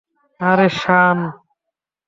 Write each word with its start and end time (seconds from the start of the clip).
আরে, 0.39 0.67
সান? 0.81 1.17